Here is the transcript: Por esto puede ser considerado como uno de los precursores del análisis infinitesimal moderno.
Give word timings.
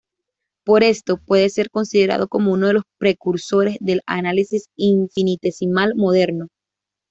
Por 0.65 0.81
esto 0.81 1.17
puede 1.17 1.47
ser 1.51 1.69
considerado 1.69 2.27
como 2.27 2.51
uno 2.51 2.65
de 2.65 2.73
los 2.73 2.83
precursores 2.97 3.77
del 3.81 4.01
análisis 4.07 4.65
infinitesimal 4.75 5.93
moderno. 5.95 6.47